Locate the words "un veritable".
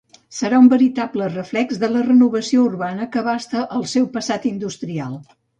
0.61-1.27